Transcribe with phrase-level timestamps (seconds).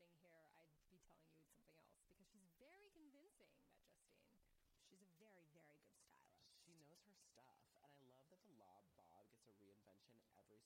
[0.00, 4.32] sitting here, I'd be telling you something else because she's very convincing, that Justine.
[4.88, 6.56] She's a very, very good stylist.
[6.64, 10.59] She knows her stuff, and I love that the Lob Bob gets a reinvention every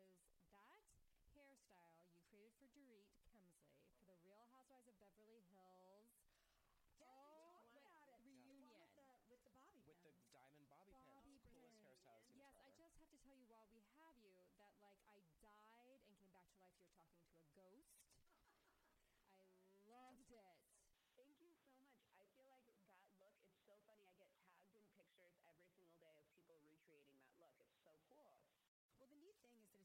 [1.31, 6.11] hairstyle you created for Dorit Kemsley for the Real Housewives of Beverly Hills.
[6.99, 7.71] Oh,
[8.25, 10.19] reunion with, the, bobby with pins.
[10.19, 11.39] the diamond bobby, bobby pin.
[11.47, 12.27] Coolest hairstyle.
[12.35, 15.87] Yes, I just have to tell you while we have you that like I died
[15.91, 16.75] and came back to life.
[16.83, 17.74] You're talking to a ghost.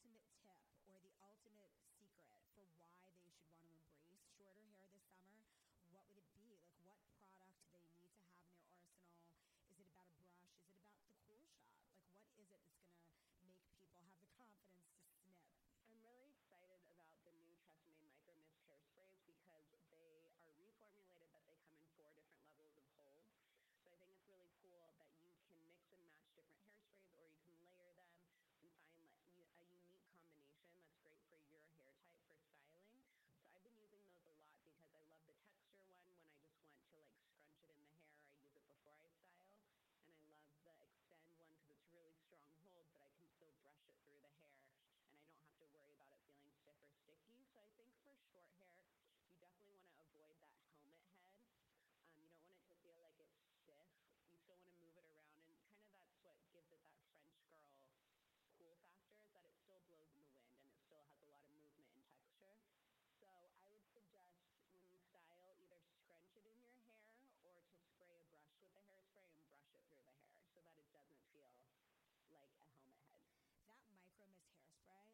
[0.01, 0.57] ultimate tip
[0.89, 2.25] or the ultimate secret
[2.57, 4.00] for why they should want to embrace
[74.51, 75.10] Hairspray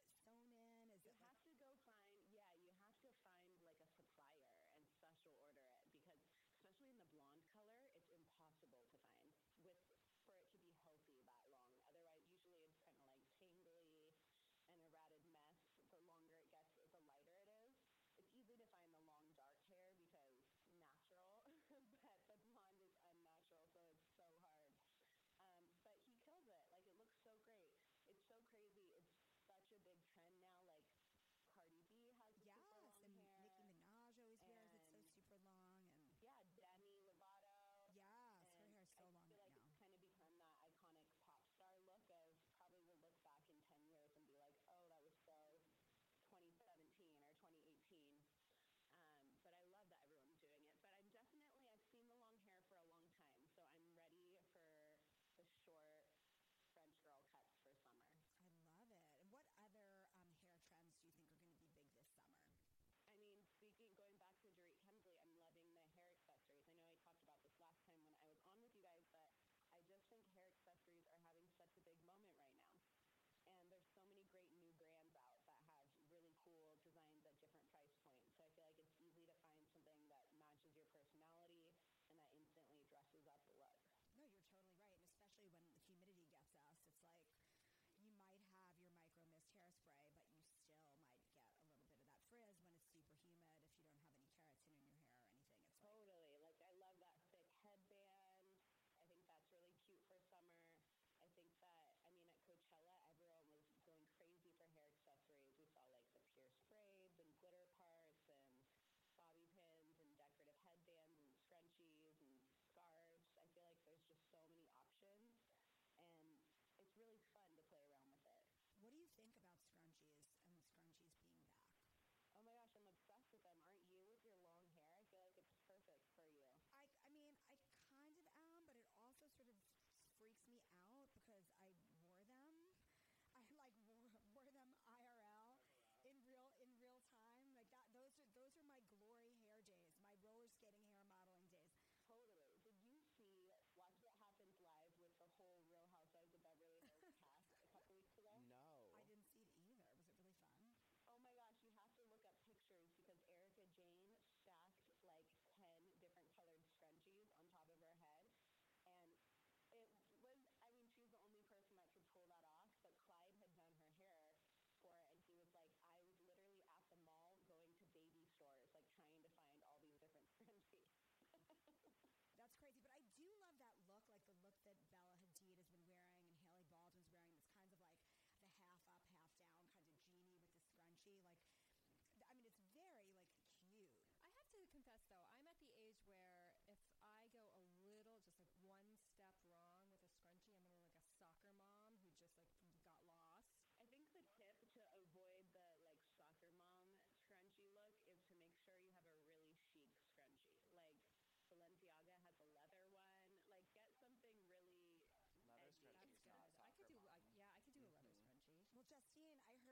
[208.95, 209.64] Justine, I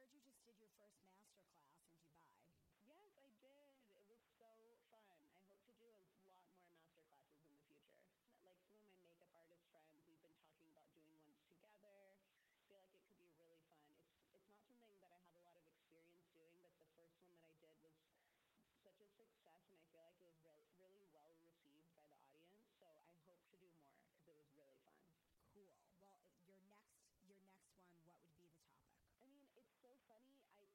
[30.13, 30.38] funny.
[30.62, 30.73] I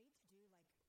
[0.00, 0.79] great to do like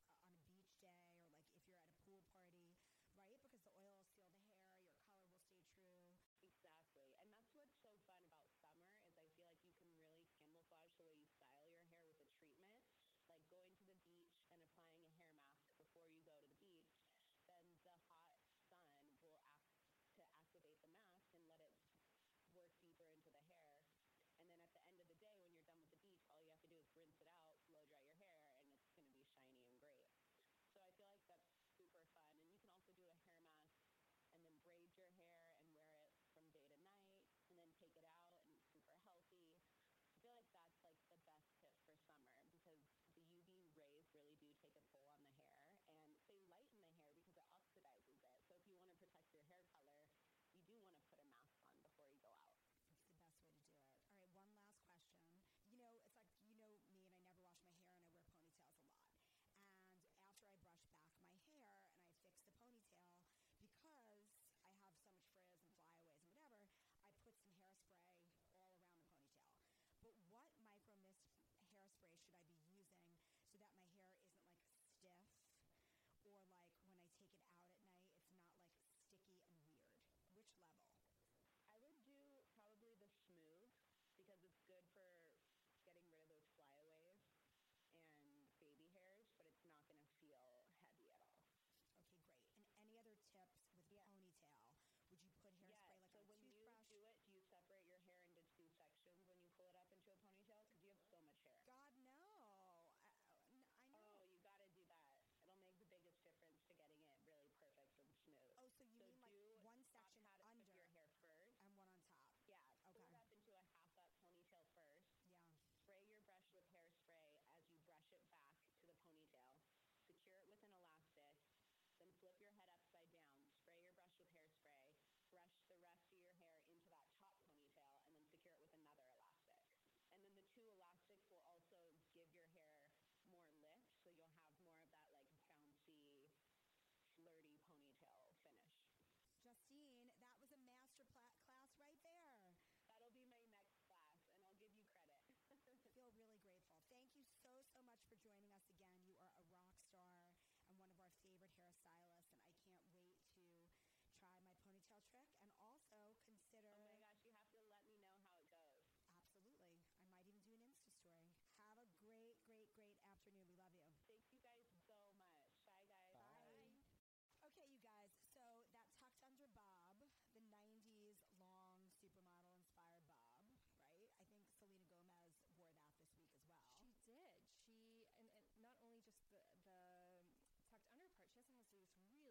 [182.09, 182.30] really